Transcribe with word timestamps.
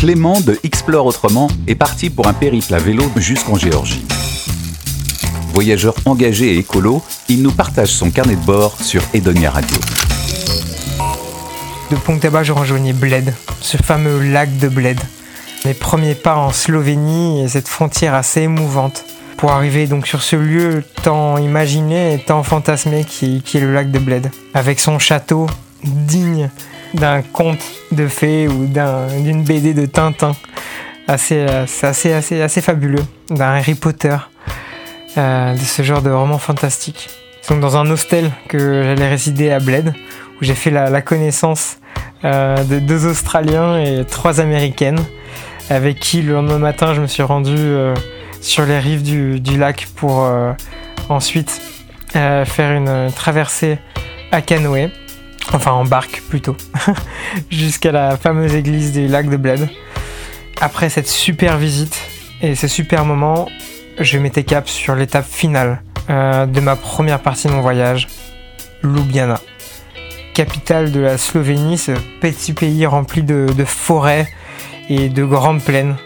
Clément 0.00 0.40
de 0.40 0.58
Explore 0.64 1.04
Autrement 1.04 1.48
est 1.66 1.74
parti 1.74 2.08
pour 2.08 2.26
un 2.26 2.32
périple 2.32 2.72
à 2.72 2.78
vélo 2.78 3.04
jusqu'en 3.16 3.56
Géorgie. 3.56 4.02
Voyageur 5.52 5.94
engagé 6.06 6.54
et 6.54 6.56
écolo, 6.56 7.02
il 7.28 7.42
nous 7.42 7.52
partage 7.52 7.90
son 7.90 8.10
carnet 8.10 8.36
de 8.36 8.40
bord 8.40 8.80
sur 8.80 9.02
Edonia 9.12 9.50
Radio. 9.50 9.76
De 11.90 11.96
Ponteba, 11.96 12.42
je 12.42 12.52
rejoignais 12.52 12.94
Bled, 12.94 13.34
ce 13.60 13.76
fameux 13.76 14.22
lac 14.22 14.56
de 14.56 14.68
Bled. 14.68 14.98
Mes 15.66 15.74
premiers 15.74 16.14
pas 16.14 16.36
en 16.36 16.50
Slovénie 16.50 17.42
et 17.42 17.48
cette 17.48 17.68
frontière 17.68 18.14
assez 18.14 18.40
émouvante 18.40 19.04
pour 19.36 19.52
arriver 19.52 19.86
donc 19.86 20.06
sur 20.06 20.22
ce 20.22 20.36
lieu 20.36 20.82
tant 21.02 21.36
imaginé 21.36 22.14
et 22.14 22.18
tant 22.20 22.42
fantasmé 22.42 23.04
qui 23.04 23.42
est 23.52 23.60
le 23.60 23.74
lac 23.74 23.90
de 23.90 23.98
Bled, 23.98 24.30
avec 24.54 24.80
son 24.80 24.98
château 24.98 25.46
digne 25.84 26.48
d'un 26.94 27.22
conte 27.22 27.64
de 27.92 28.08
fées 28.08 28.48
ou 28.48 28.66
d'une 28.66 29.44
BD 29.44 29.74
de 29.74 29.86
Tintin. 29.86 30.32
Assez, 31.08 31.44
assez, 31.82 32.12
assez, 32.12 32.40
assez 32.40 32.60
fabuleux, 32.60 33.02
d'un 33.30 33.56
Harry 33.56 33.74
Potter, 33.74 34.16
euh, 35.18 35.54
de 35.54 35.58
ce 35.58 35.82
genre 35.82 36.02
de 36.02 36.10
roman 36.10 36.38
fantastique. 36.38 37.10
Donc 37.48 37.58
dans 37.60 37.76
un 37.76 37.90
hostel 37.90 38.30
que 38.48 38.84
j'allais 38.84 39.08
résider 39.08 39.50
à 39.50 39.58
Bled, 39.58 39.92
où 40.40 40.44
j'ai 40.44 40.54
fait 40.54 40.70
la, 40.70 41.02
connaissance 41.02 41.78
euh, 42.24 42.62
de 42.62 42.78
deux 42.78 43.06
Australiens 43.06 43.80
et 43.80 44.04
trois 44.04 44.40
Américaines, 44.40 45.00
avec 45.68 45.98
qui 45.98 46.22
le 46.22 46.34
lendemain 46.34 46.58
matin 46.58 46.94
je 46.94 47.00
me 47.00 47.08
suis 47.08 47.24
rendu 47.24 47.56
euh, 47.56 47.92
sur 48.40 48.64
les 48.64 48.78
rives 48.78 49.02
du, 49.02 49.40
du 49.40 49.58
lac 49.58 49.88
pour 49.96 50.30
ensuite 51.08 51.60
faire 52.12 52.72
une 52.72 53.10
traversée 53.12 53.78
à 54.30 54.42
canoë 54.42 54.90
enfin 55.52 55.72
en 55.72 55.84
barque 55.84 56.22
plutôt, 56.28 56.56
jusqu'à 57.50 57.92
la 57.92 58.16
fameuse 58.16 58.54
église 58.54 58.92
du 58.92 59.06
lac 59.06 59.28
de 59.28 59.36
Bled. 59.36 59.68
Après 60.60 60.88
cette 60.90 61.08
super 61.08 61.56
visite 61.58 61.98
et 62.42 62.54
ce 62.54 62.68
super 62.68 63.04
moment, 63.04 63.48
je 63.98 64.18
mettais 64.18 64.44
cap 64.44 64.68
sur 64.68 64.94
l'étape 64.94 65.26
finale 65.26 65.82
euh, 66.08 66.46
de 66.46 66.60
ma 66.60 66.76
première 66.76 67.20
partie 67.20 67.48
de 67.48 67.52
mon 67.52 67.60
voyage, 67.60 68.08
Ljubljana. 68.82 69.40
Capitale 70.34 70.92
de 70.92 71.00
la 71.00 71.18
Slovénie, 71.18 71.78
ce 71.78 71.92
petit 72.20 72.52
pays 72.52 72.86
rempli 72.86 73.22
de, 73.22 73.64
forêts 73.64 74.28
et 74.88 75.08
de 75.08 75.24
grandes 75.24 75.62
plaines, 75.62 75.96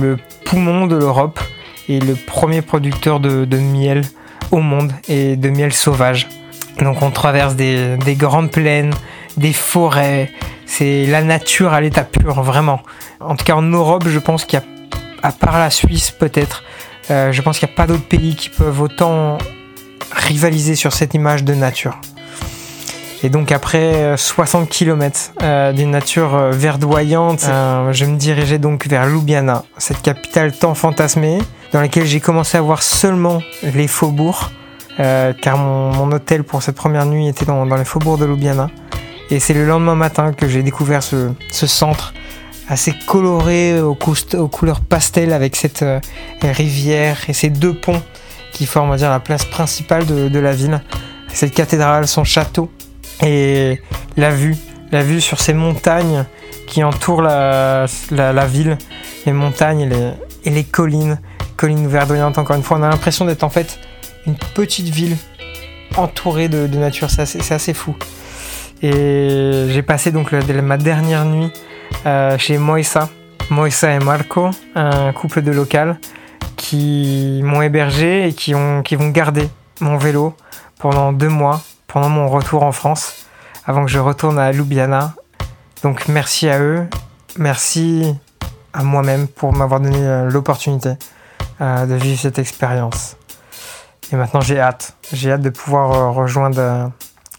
le 0.00 0.16
poumon 0.44 0.86
de 0.86 0.96
l'Europe 0.96 1.40
et 1.88 2.00
le 2.00 2.14
premier 2.14 2.62
producteur 2.62 3.20
de 3.20 3.58
miel 3.58 4.02
au 4.50 4.60
monde 4.60 4.92
et 5.08 5.36
de 5.36 5.50
miel 5.50 5.72
sauvage. 5.72 6.28
Donc 6.80 7.02
on 7.02 7.10
traverse 7.10 7.54
des, 7.54 8.16
grandes 8.16 8.50
plaines, 8.50 8.94
des 9.36 9.52
forêts, 9.52 10.30
c'est 10.66 11.06
la 11.06 11.22
nature 11.22 11.72
à 11.72 11.80
l'état 11.80 12.04
pur, 12.04 12.42
vraiment. 12.42 12.80
En 13.20 13.36
tout 13.36 13.44
cas 13.44 13.54
en 13.54 13.62
Europe, 13.62 14.04
je 14.06 14.18
pense 14.18 14.44
qu'il 14.44 14.58
y 14.58 14.62
a, 14.62 14.64
à 15.22 15.32
part 15.32 15.58
la 15.58 15.70
Suisse 15.70 16.10
peut-être, 16.10 16.62
euh, 17.10 17.32
je 17.32 17.42
pense 17.42 17.58
qu'il 17.58 17.68
n'y 17.68 17.74
a 17.74 17.76
pas 17.76 17.86
d'autres 17.86 18.08
pays 18.08 18.34
qui 18.34 18.48
peuvent 18.48 18.80
autant 18.80 19.38
rivaliser 20.12 20.74
sur 20.74 20.92
cette 20.92 21.14
image 21.14 21.44
de 21.44 21.54
nature. 21.54 21.98
Et 23.22 23.30
donc 23.30 23.52
après 23.52 24.16
60 24.16 24.62
euh, 24.62 24.66
km 24.66 25.32
euh, 25.42 25.72
d'une 25.72 25.90
nature 25.90 26.36
verdoyante, 26.50 27.46
je 27.92 28.04
me 28.04 28.16
dirigeais 28.16 28.58
donc 28.58 28.86
vers 28.86 29.06
Ljubljana, 29.06 29.64
cette 29.78 30.02
capitale 30.02 30.52
tant 30.52 30.74
fantasmée, 30.74 31.38
dans 31.72 31.80
laquelle 31.80 32.06
j'ai 32.06 32.20
commencé 32.20 32.56
à 32.56 32.60
voir 32.60 32.82
seulement 32.82 33.42
les 33.62 33.88
faubourgs, 33.88 34.50
euh, 35.00 35.32
car 35.32 35.58
mon, 35.58 36.12
hôtel 36.12 36.44
pour 36.44 36.62
cette 36.62 36.76
première 36.76 37.04
nuit 37.04 37.26
était 37.26 37.44
dans, 37.44 37.64
les 37.64 37.84
faubourgs 37.84 38.18
de 38.18 38.26
Ljubljana. 38.26 38.70
Et 39.30 39.40
c'est 39.40 39.54
le 39.54 39.66
lendemain 39.66 39.94
matin 39.94 40.32
que 40.32 40.48
j'ai 40.48 40.62
découvert 40.62 41.02
ce, 41.02 41.32
centre 41.50 42.14
assez 42.68 42.94
coloré 43.06 43.80
aux, 43.80 43.94
couleurs 43.94 44.80
pastel 44.80 45.32
avec 45.32 45.56
cette 45.56 45.82
euh, 45.82 46.00
rivière 46.42 47.18
et 47.28 47.32
ces 47.32 47.50
deux 47.50 47.74
ponts 47.74 48.02
qui 48.52 48.66
forment 48.66 48.96
dire, 48.96 49.10
la 49.10 49.20
place 49.20 49.44
principale 49.44 50.06
de, 50.06 50.38
la 50.38 50.52
ville. 50.52 50.80
Cette 51.32 51.52
cathédrale, 51.52 52.06
son 52.06 52.24
château 52.24 52.70
et 53.22 53.80
la 54.16 54.30
vue, 54.30 54.56
la 54.92 55.02
vue 55.02 55.20
sur 55.20 55.40
ces 55.40 55.52
montagnes 55.52 56.24
qui 56.66 56.84
entourent 56.84 57.22
la, 57.22 57.86
ville, 58.46 58.78
les 59.26 59.32
montagnes 59.32 59.80
et 59.80 59.88
les, 59.88 60.10
et 60.44 60.50
les 60.50 60.64
collines, 60.64 61.18
collines 61.56 61.88
verdoyantes 61.88 62.38
encore 62.38 62.56
une 62.56 62.62
fois. 62.62 62.78
On 62.78 62.82
a 62.82 62.88
l'impression 62.88 63.24
d'être 63.24 63.42
en 63.42 63.50
fait 63.50 63.78
une 64.26 64.36
petite 64.54 64.88
ville 64.88 65.16
entourée 65.96 66.48
de, 66.48 66.66
nature. 66.66 67.10
C'est 67.10 67.52
assez, 67.52 67.74
fou. 67.74 67.94
Et 68.82 69.66
j'ai 69.68 69.82
passé 69.82 70.12
donc 70.12 70.32
ma 70.32 70.76
dernière 70.76 71.24
nuit 71.24 71.50
euh, 72.06 72.36
chez 72.38 72.58
Moïsa, 72.58 73.08
Moïsa 73.50 73.92
et 73.94 73.98
Marco, 73.98 74.50
un 74.74 75.12
couple 75.12 75.42
de 75.42 75.52
local 75.52 75.98
qui 76.56 77.40
m'ont 77.42 77.62
hébergé 77.62 78.28
et 78.28 78.32
qui, 78.32 78.54
ont, 78.54 78.82
qui 78.82 78.96
vont 78.96 79.08
garder 79.08 79.48
mon 79.80 79.96
vélo 79.96 80.34
pendant 80.78 81.12
deux 81.12 81.28
mois, 81.28 81.62
pendant 81.86 82.08
mon 82.08 82.28
retour 82.28 82.62
en 82.62 82.72
France, 82.72 83.26
avant 83.66 83.84
que 83.84 83.90
je 83.90 83.98
retourne 83.98 84.38
à 84.38 84.52
Ljubljana. 84.52 85.14
Donc 85.82 86.08
merci 86.08 86.48
à 86.48 86.60
eux, 86.60 86.86
merci 87.38 88.14
à 88.72 88.82
moi-même 88.82 89.28
pour 89.28 89.52
m'avoir 89.52 89.80
donné 89.80 89.98
euh, 90.00 90.30
l'opportunité 90.30 90.94
euh, 91.60 91.86
de 91.86 91.94
vivre 91.94 92.20
cette 92.20 92.38
expérience. 92.38 93.16
Et 94.12 94.16
maintenant, 94.16 94.40
j'ai 94.40 94.60
hâte. 94.60 94.96
J'ai 95.12 95.32
hâte 95.32 95.40
de 95.40 95.50
pouvoir 95.50 96.12
rejoindre 96.14 96.90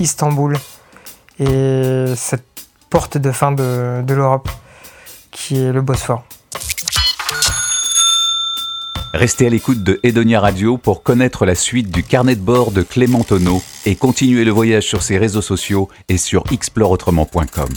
Istanbul 0.00 0.56
et 1.38 2.12
cette 2.16 2.44
porte 2.90 3.18
de 3.18 3.30
fin 3.30 3.52
de, 3.52 4.04
l'Europe 4.08 4.48
qui 5.30 5.56
est 5.56 5.72
le 5.72 5.82
Bosphore. 5.82 6.24
Restez 9.14 9.46
à 9.46 9.50
l'écoute 9.50 9.82
de 9.82 9.98
Edonia 10.02 10.40
Radio 10.40 10.76
pour 10.76 11.02
connaître 11.02 11.46
la 11.46 11.54
suite 11.54 11.90
du 11.90 12.02
carnet 12.02 12.36
de 12.36 12.40
bord 12.40 12.72
de 12.72 12.82
Clément 12.82 13.24
Tonneau 13.24 13.62
et 13.86 13.96
continuer 13.96 14.44
le 14.44 14.50
voyage 14.50 14.84
sur 14.84 15.02
ses 15.02 15.16
réseaux 15.16 15.42
sociaux 15.42 15.88
et 16.08 16.18
sur 16.18 16.44
exploreautrement.com. 16.52 17.68